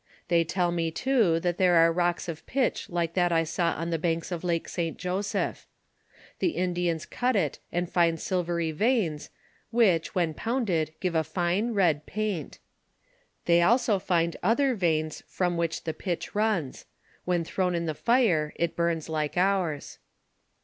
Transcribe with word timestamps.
They 0.29 0.43
tell 0.43 0.71
me 0.71 0.89
too, 0.89 1.39
that 1.41 1.59
there 1.59 1.75
are 1.75 1.93
rocks 1.93 2.27
of 2.27 2.43
pitch 2.47 2.89
like 2.89 3.13
that 3.13 3.31
I 3.31 3.43
saw 3.43 3.73
on 3.73 3.91
the 3.91 3.99
banks 3.99 4.31
of 4.31 4.43
Lake 4.43 4.67
St. 4.67 4.97
Joseph. 4.97 5.67
The 6.39 6.55
Indians 6.57 7.05
cut 7.05 7.35
it 7.35 7.59
and 7.71 7.87
find 7.87 8.19
silvery 8.19 8.71
veins, 8.71 9.29
which, 9.69 10.15
when 10.15 10.33
pounded, 10.33 10.95
give 11.01 11.13
a 11.13 11.23
fine 11.23 11.75
red 11.75 12.07
paint. 12.07 12.57
They 13.45 13.61
also 13.61 13.99
find 13.99 14.35
other 14.41 14.73
veins, 14.73 15.21
from 15.27 15.55
which 15.55 15.83
the 15.83 15.93
pitch 15.93 16.33
runs; 16.33 16.87
when 17.25 17.43
thrown 17.43 17.75
in 17.75 17.85
the 17.85 17.93
fire, 17.93 18.53
it 18.55 18.75
burns 18.75 19.07
like 19.07 19.35
oure. 19.35 19.97